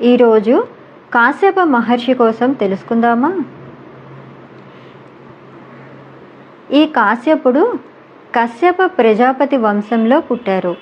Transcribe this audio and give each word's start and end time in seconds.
ఈరోజు 0.00 0.64
కాశ్యప 1.14 1.60
మహర్షి 1.60 2.14
కోసం 2.14 2.52
తెలుసుకుందామా? 2.52 3.40
ఈ 6.72 6.86
కాశ్యపుడు 6.86 7.78
కశ్యప 8.34 8.76
ప్రజాపతి 8.84 9.56
వంశంలో 9.56 10.20
పుట్టారు. 10.20 10.76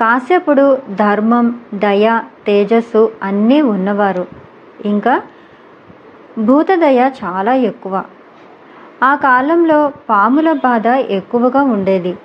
కాశ్యపుడు 0.00 0.78
ధర్మం 0.94 1.60
దయ 1.74 2.20
తేజస్సు 2.46 3.12
అన్నీ 3.22 3.60
ఉన్నవారు. 3.60 4.26
ఇంకా 4.84 5.22
భూతదయ 6.38 7.10
చాలా 7.24 7.54
ఎక్కువ. 7.54 8.04
ఆ 9.02 9.14
కాలంలో 9.14 9.92
పాముల 10.10 10.52
బాధ 10.52 10.86
ఎక్కువగా 10.86 11.62
ఉండేది. 11.62 12.18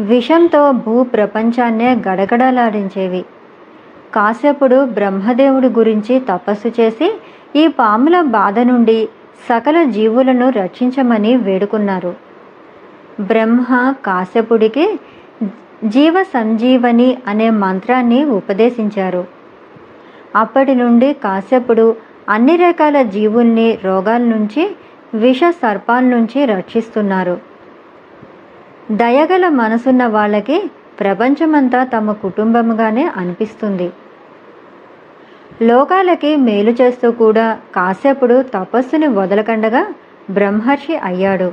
విషంతో 0.00 0.72
భూ 0.72 1.02
ప్రపంచాన్నే 1.02 1.94
గడగడలాడించేవి. 2.08 3.24
కాశ్యపుడు 4.14 4.84
బ్రహ్మదేవుడి 4.84 5.68
గురించి 5.68 6.20
తపస్సు 6.20 6.68
చేసి 6.80 7.20
ఈ 7.56 7.66
పాముల 7.66 8.20
బాధ 8.20 8.58
నుండి 8.58 9.08
సకల 9.48 9.84
జీవులను 9.84 10.48
రక్షించమని 10.50 11.36
వేడుకున్నారు. 11.36 12.14
బ్రహ్మ 13.20 13.94
కాశ్యపుడికి 14.06 14.98
జీవ 15.84 16.22
సంజీవని 16.22 17.18
అనే 17.26 17.50
మంత్రాన్ని 17.50 18.24
ఉపదేశించారు. 18.24 19.24
అప్పటి 20.36 20.74
నుండి 20.74 21.12
కాశ్యపుడు 21.12 21.96
అన్ని 22.28 22.56
రకాల 22.56 23.02
జీవుల్ని 23.02 23.78
రోగాల 23.84 24.20
నుంచి 24.20 24.76
విష 25.14 25.40
సర్పాల 25.62 26.02
నుంచి 26.02 26.44
రక్షిస్తున్నారు. 26.44 27.38
దయగల 28.90 29.48
మనసున్న 29.48 30.06
వాళ్ళకి 30.06 30.70
ప్రపంచమంతా 31.00 31.84
తమ 31.84 32.12
కుటుంబంగానే 32.12 33.10
అనిపిస్తుంది. 33.16 33.90
లోకాలకి 35.62 36.36
మేలు 36.36 36.70
చేస్తూ 36.70 37.10
కూడా 37.10 37.58
కాసేపుడు 37.74 38.42
తపస్సుని 38.42 39.06
వదలకండగా 39.06 39.86
బ్రహ్మర్షి 40.30 40.96
అయ్యాడు. 40.96 41.52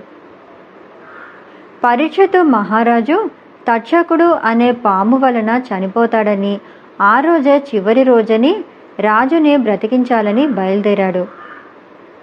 పరీక్షతో 1.84 2.44
మహారాజు 2.44 3.30
తక్షకుడు 3.68 4.24
అనే 4.24 4.72
పాము 4.72 5.18
వలన 5.18 5.62
చనిపోతాడని 5.68 6.60
ఆ 7.02 7.20
రోజే 7.20 7.58
చివరి 7.58 8.04
రోజని 8.04 8.56
రాజుని 9.00 9.58
బ్రతికించాలని 9.58 10.48
బయలుదేరాడు. 10.48 11.28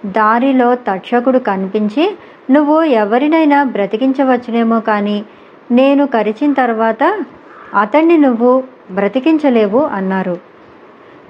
దారిలో 0.05 0.75
తక్షకుడు 0.75 1.39
కనిపించి 1.39 2.17
నువ్వు 2.51 2.83
ఎవరినైనా 2.83 3.63
బ్రతికించవచ్చునేమో 3.63 4.79
కానీ 4.79 5.25
నేను 5.71 6.07
కరిచిన 6.07 6.53
తర్వాత 6.53 7.03
అతన్ని 7.73 8.17
నువ్వు 8.17 8.63
బ్రతికించలేవు 8.91 9.79
అన్నారు. 9.79 10.52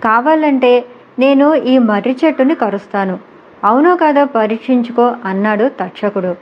కావాలంటే 0.03 0.85
నేను 1.19 1.55
ఈ 1.55 1.77
మర్రి 1.77 2.17
చెట్టుని 2.25 2.55
కరుస్తాను. 2.55 3.19
అవునో 3.63 3.95
కాదో 3.95 4.25
పరీక్షించుకో 4.25 5.15
అన్నాడు 5.25 5.71
తక్షకుడు. 5.81 6.35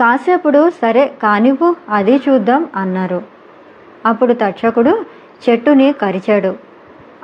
కాసేపుడు 0.00 0.70
సరే 0.70 1.14
కానివ్వు 1.22 1.76
అది 1.88 2.16
చూద్దాం 2.16 2.66
అన్నారు. 2.76 3.22
అప్పుడు 4.06 4.32
తక్షకుడు 4.32 5.04
చెట్టుని 5.48 5.92
కరిచాడు. 5.92 6.56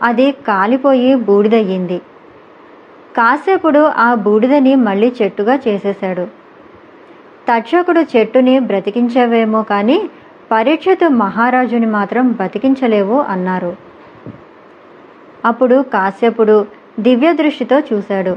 అది 0.02 0.32
కాలిపోయి 0.32 1.14
బూడిదయ్యింది. 1.14 1.98
కాసేపుడు 3.16 3.78
ఆ 3.78 4.14
బూడిదని 4.14 4.74
మళ్ళీ 4.74 5.12
చెట్టుగా 5.22 5.58
చేసేశాడు. 5.68 6.26
తక్షకుడు 7.52 8.00
చెట్టుని 8.00 8.58
బ్రతికించవేమో 8.58 9.62
కానీ 9.62 10.10
పరీక్షతు 10.50 11.08
మహారాజుని 11.08 11.86
మాత్రం 11.86 12.32
బతికించలేవు 12.32 13.20
అన్నారు. 13.20 13.88
అప్పుడు 15.44 15.84
కాశ్యపుడు 15.94 16.67
దివ్య 17.00 17.33
దృష్టితో 17.33 17.78
చూశాడు. 17.78 18.36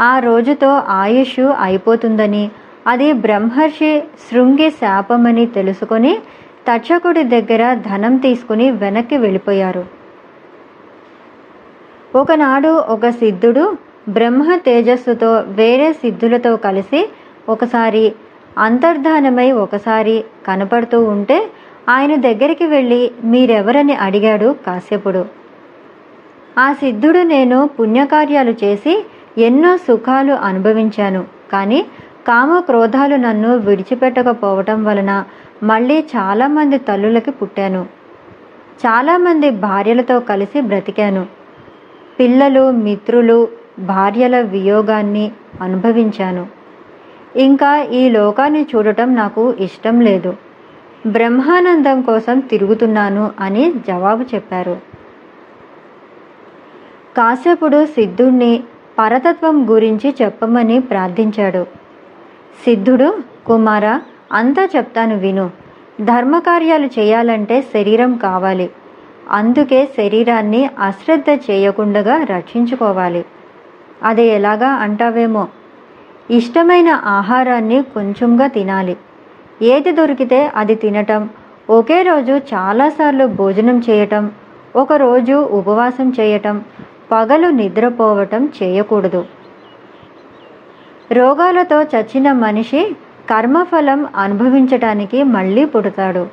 ఆ 0.00 0.18
రోజుతో 0.18 0.82
ఆయుష్ 0.88 1.40
అయిపోతుందని 1.40 2.50
అది 2.86 3.12
బ్రహ్మర్షి 3.12 4.00
శృంగి 4.00 4.70
శాపమని 4.70 5.46
తెలుసుకొని 5.46 6.18
తక్షకుడి 6.68 7.22
దగ్గర 7.22 7.74
ధనం 7.74 8.16
తీసుకుని 8.16 8.70
వెనక్కి 8.70 9.16
వెళ్ళిపోయారు. 9.16 9.84
ఒకనాడు 12.14 12.68
ఒక 12.68 13.08
సిద్ధుడు 13.08 13.76
బ్రహ్మ 14.08 14.56
తేజస్సుతో 14.56 15.44
వేరే 15.46 15.92
సిద్ధులతో 15.92 16.56
కలిసి 16.56 17.08
ఒకసారి 17.48 18.12
అంతర్ధానమై 18.58 19.50
ఒకసారి 19.50 20.24
కనపడుతూ 20.46 21.04
ఉంటే 21.04 21.50
ఆయన 21.88 22.14
దగ్గరికి 22.14 22.64
వెళ్ళి 22.64 23.10
మీరెవరని 23.24 23.94
అడిగాడు 23.94 24.56
కాశ్యపుడు. 24.66 25.39
ఆ 26.58 26.72
సిద్ధుడు 26.72 27.18
నేను 27.18 27.70
పుణ్యకార్యాలు 27.80 28.50
చేసి 28.50 29.06
ఎన్నో 29.38 29.76
సుఖాలు 29.76 30.32
అనుభవించాను. 30.32 31.24
కానీ 31.52 31.86
కామ 32.28 32.60
క్రోధాలు 32.60 33.16
నన్ను 33.16 33.56
విడిచిపెట్టకపోవటం 33.56 34.84
వలన 34.84 35.24
మళ్ళీ 35.62 36.00
చాలామంది 36.00 36.78
తల్లులకి 36.78 37.30
పుట్టాను. 37.30 37.86
చాలామంది 38.86 39.50
భార్యలతో 39.50 40.20
కలిసి 40.20 40.60
బ్రతికాను. 40.60 41.26
పిల్లలు 42.20 42.70
మిత్రులు 42.70 43.48
భార్యల 43.78 44.40
వియోగాన్ని 44.40 45.32
అనుభవించాను. 45.60 46.46
ఇంకా 47.36 47.82
ఈ 47.82 48.08
లోకాన్ని 48.08 48.66
చూడటం 48.76 49.14
నాకు 49.14 49.54
ఇష్టం 49.60 50.00
లేదు. 50.00 50.36
బ్రహ్మానందం 51.06 52.02
కోసం 52.02 52.38
తిరుగుతున్నాను 52.38 53.30
అని 53.40 53.72
జవాబు 53.86 54.22
చెప్పారు. 54.22 54.89
కాశ్యపుడు 57.20 57.86
సిద్ధుణ్ణి 57.86 58.62
పరతత్వం 58.98 59.70
గురించి 59.70 60.14
చెప్పమని 60.22 60.80
ప్రార్థించాడు. 60.80 61.66
సిద్ధుడు 62.64 63.18
కుమార 63.46 64.00
అంతా 64.32 64.68
చెప్తాను 64.76 65.18
విను. 65.18 65.50
ధర్మకార్యాలు 66.00 66.86
చేయాలంటే 66.86 67.62
శరీరం 67.62 68.14
కావాలి. 68.14 68.70
అందుకే 69.30 69.88
శరీరాన్ని 69.96 70.70
అశ్రద్ధ 70.78 71.40
చేయకుండా 71.50 72.26
రక్షించుకోవాలి. 72.30 73.24
అది 74.02 74.22
ఎలాగా 74.22 74.68
అంటావేమో? 74.68 75.48
ఇష్టమైన 76.30 76.88
ఆహారాన్ని 76.88 77.82
కొంచెంగా 77.82 78.46
తినాలి. 78.46 78.96
ఏది 79.62 79.92
దొరికితే 79.92 80.52
అది 80.56 80.74
తినటం 80.74 81.28
ఒకే 81.70 82.02
రోజు 82.02 82.32
చాలాసార్లు 82.32 83.26
భోజనం 83.26 83.82
చేయటం 83.90 84.30
ఒకరోజు 84.76 85.32
ఉపవాసం 85.32 86.12
చేయటం 86.20 86.64
పగలు 87.12 87.48
నిద్రపోవటం 87.48 88.48
చేయకూడదు. 88.62 89.26
రోగాలతో 91.12 91.82
చచ్చిన 91.82 92.32
మనిషి 92.32 92.96
కర్మఫలం 93.30 94.06
అనుభవించటానికి 94.16 95.22
మళ్ళీ 95.22 95.64
పుడతాడు. 95.64 96.28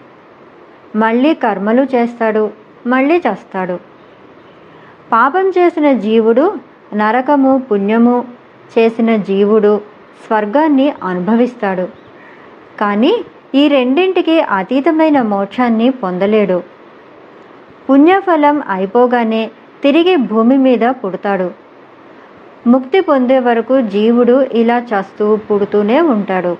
మళ్ళీ 0.96 1.34
కర్మలు 1.34 1.88
చేస్తాడు 1.96 2.52
మళ్ళీ 2.88 3.18
చస్తాడు. 3.18 3.80
పాపం 5.12 5.50
చేసిన 5.50 5.92
జీవుడు 5.92 6.56
నరకము 6.94 7.64
పుణ్యము 7.72 8.26
చేసిన 8.78 9.16
జీవుడు 9.16 9.82
స్వర్గాన్ని 10.28 10.94
అనుభవిస్తాడు. 11.04 11.88
కానీ 12.80 13.26
ఈ 13.56 13.68
రెండింటికి 13.68 14.42
అతీతమైన 14.42 15.22
మోక్షాన్ని 15.22 15.90
పొందలేడు. 15.90 16.64
పుణ్యఫలం 17.90 18.64
అయిపోగానే 18.70 19.52
తిరిగి 19.84 20.16
భూమి 20.16 20.58
మీద 20.58 20.80
పుడతాడు. 20.80 21.52
ముక్తి 22.68 23.00
పొందే 23.02 23.40
వరకు 23.40 23.82
జీవుడు 23.82 24.48
ఇలా 24.54 24.78
చస్తూ 24.80 25.36
పుడుతూనే 25.36 26.02
ఉంటాడు. 26.02 26.58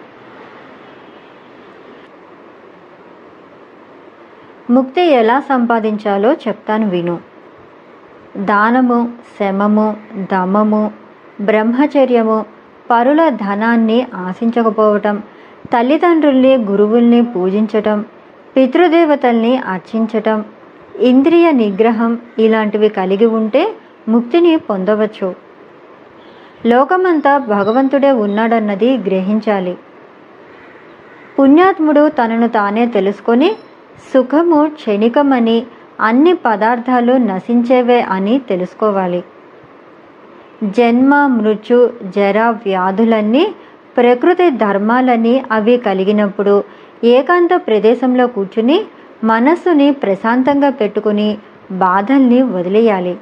ముక్తి 4.70 5.02
ఎలా 5.02 5.40
సంపాదించాలో 5.40 6.34
చెప్తాను 6.34 6.90
విను. 6.90 7.20
దానము 8.38 9.14
శమము 9.40 9.98
దమము 10.32 10.92
బ్రహ్మచర్యము 11.42 12.46
పరుల 12.90 13.30
ధనాన్ని 13.30 14.08
ఆశించకపోవటం 14.16 15.24
తల్లిదండ్రుల్ని 15.74 16.56
గురువుల్ని 16.58 17.22
పూజించటం 17.26 18.06
పితృదేవతల్ని 18.56 19.58
అర్చించటం 19.58 20.46
ఇంద్రియ 20.98 21.52
నిగ్రహం 21.52 22.18
ఇలాంటివి 22.40 22.90
కలిగి 22.90 23.26
ఉంటే 23.26 23.76
ముక్తిని 24.08 24.56
పొందవచ్చు. 24.56 25.36
లోకమంతా 26.66 27.38
భగవంతుడే 27.38 28.12
ఉన్నాడన్నది 28.12 28.98
గ్రహించాలి. 28.98 29.78
పుణ్యాత్ముడు 31.40 32.10
తనను 32.10 32.48
తానే 32.48 32.86
తెలుసుకొని 32.86 33.56
సుఖము 34.14 34.72
క్షణికమని 34.74 35.66
అన్ని 36.00 36.34
పదార్థాలు 36.34 37.14
నశించేవే 37.14 38.02
అని 38.02 38.40
తెలుసుకోవాలి. 38.40 39.24
జన్మ 40.64 41.28
మృత్యు 41.28 41.90
జర 42.16 42.50
వ్యాధులన్నీ 42.50 43.56
ప్రకృతి 43.98 44.50
ధర్మాలని 44.50 45.44
అవి 45.52 45.78
కలిగినప్పుడు 45.78 46.64
ఏకాంత 47.04 47.50
ప్రదేశంలో 47.68 48.28
కూర్చుని 48.28 48.86
మనస్సుని 49.24 49.92
ప్రశాంతంగా 49.92 50.70
పెట్టుకుని 50.70 51.38
బాధల్ని 51.72 52.42
వదిలేయాలి. 52.42 53.18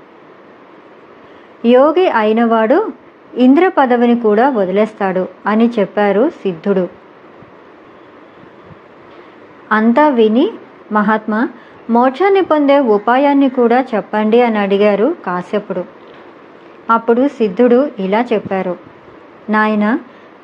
యోగి 1.65 2.09
అయినవాడు 2.09 2.91
ఇంద్ర 3.37 3.71
పదవిని 3.77 4.19
కూడా 4.19 4.49
వదిలేస్తాడు 4.49 5.27
అని 5.45 5.71
చెప్పారు 5.79 6.29
సిద్ధుడు. 6.29 6.87
అంతా 9.71 10.07
విని 10.07 10.51
మహాత్మా 10.91 11.49
మోక్షాన్ని 11.89 12.41
పొందే 12.41 12.79
ఉపాయాన్ని 12.79 13.49
కూడా 13.49 13.85
చెప్పండి 13.95 14.41
అని 14.41 14.57
అడిగారు 14.57 15.15
కాశ్యపుడు. 15.25 15.85
అప్పుడు 16.89 17.27
సిద్ధుడు 17.27 17.91
ఇలా 17.99 18.25
చెప్పారు. 18.33 18.77
నాయన 19.49 19.99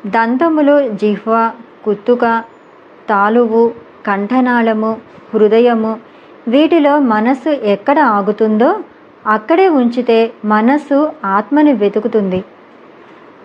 దంతములు 0.06 0.90
జిహ్వ 0.90 1.52
కుత్తుక 1.86 2.44
తాలువు 3.10 3.74
కంఠనాళము 4.06 5.02
హృదయము 5.34 6.00
వీటిలో 6.48 7.00
మనస్సు 7.00 7.50
ఎక్కడ 7.50 8.00
ఆగుతుందో 8.00 8.80
అక్కడే 9.28 9.70
ఉంచితే 9.70 10.34
మనస్సు 10.46 11.12
ఆత్మని 11.26 11.74
వెతుకుతుంది. 11.74 12.44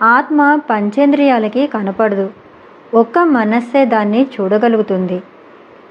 ఆత్మ 0.02 0.58
పంచేంద్రియాలకి 0.70 1.66
కనపడదు. 1.66 2.30
ఒక్క 2.94 3.18
మనస్సే 3.18 3.84
దాన్ని 3.84 4.26
చూడగలుగుతుంది. 4.34 5.22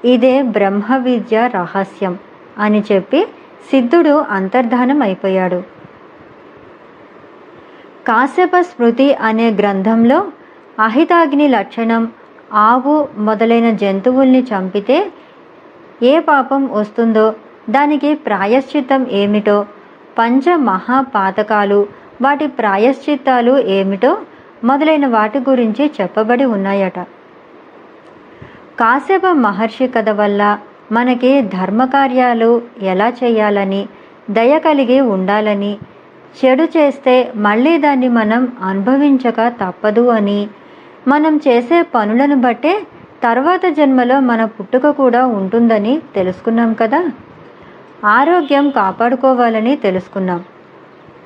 ఇదే 0.04 0.42
బ్రహ్మ 0.42 0.96
విద్య 0.96 1.50
రహస్యం 1.54 2.18
అని 2.58 2.84
చెప్పి 2.92 3.26
సిద్ధుడు 3.70 4.14
అంతర్ధానం 4.30 5.02
అయిపోయాడు 5.02 5.62
కాశ్యప 8.06 8.60
స్మృతి 8.60 9.14
అనే 9.14 9.50
గ్రంథంలో 9.50 10.18
అహితాగ్ని 10.84 11.48
లక్షణం 11.48 12.02
ఆవు 12.52 13.08
మొదలైన 13.16 13.70
జంతువుల్ని 13.70 14.40
చంపితే 14.40 15.12
ఏ 16.02 16.20
పాపం 16.20 16.68
వస్తుందో 16.72 17.34
దానికి 17.70 18.14
ప్రాయశ్చిత్తం 18.14 19.06
ఏమిటో 19.10 19.66
పంచ 20.18 20.56
మహాపాతకాలు 20.56 21.86
వాటి 22.22 22.46
ప్రాయశ్చిత్తాలు 22.46 23.58
ఏమిటో 23.58 24.18
మొదలైన 24.64 25.06
వాటి 25.06 25.38
గురించి 25.38 25.90
చెప్పబడి 26.00 26.44
ఉన్నాయట. 26.44 26.98
కాశ్యప 28.78 29.26
మహర్షి 29.26 29.88
కథ 29.88 30.10
వల్ల 30.10 30.58
మనకి 30.92 31.42
ధర్మకార్యాలు 31.42 32.62
ఎలా 32.82 33.12
చేయాలని 33.24 33.88
దయ 34.30 34.58
కలిగి 34.58 35.00
ఉండాలని 35.00 35.78
చెడు 36.38 36.64
చేస్తే 36.64 37.32
మళ్ళీ 37.36 37.78
దాన్ని 37.78 38.08
మనం 38.08 38.52
అనుభవించక 38.62 39.48
తప్పదు 39.48 40.08
అని 40.08 40.48
మనం 41.08 41.36
చేసే 41.36 41.82
పనులను 41.82 42.36
బట్టే 42.36 42.86
తర్వాత 43.22 43.66
జన్మలో 43.66 44.20
మన 44.20 44.44
పుట్టుక 44.44 44.86
కూడా 44.90 45.26
ఉంటుందని 45.26 46.02
తెలుసుకున్నాం 46.14 46.74
కదా. 46.74 47.00
ఆరోగ్యం 48.04 48.70
కాపాడుకోవాలని 48.70 49.76
తెలుసుకున్నాం. 49.76 50.44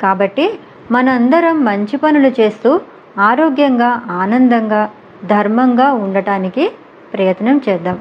కాబట్టి 0.01 0.59
మనందరం 0.91 1.65
మంచి 1.65 1.97
పనులు 1.97 2.33
చేస్తూ 2.41 2.81
ఆరోగ్యంగా 3.19 4.03
ఆనందంగా 4.11 4.91
ధర్మంగా 5.25 5.93
ఉండటానికి 5.93 6.71
ప్రయత్నం 7.15 7.61
చేద్దాం. 7.69 7.99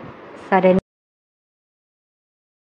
సరే 0.52 0.79